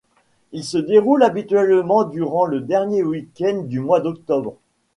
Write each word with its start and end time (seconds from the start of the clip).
Il 0.51 0.63
se 0.63 0.79
déroule 0.79 1.21
habituellement 1.21 2.05
durant 2.05 2.45
le 2.45 2.59
dernier 2.61 3.03
week-end 3.03 3.61
du 3.67 3.79
mois 3.79 3.99
d'octobre. 3.99 4.55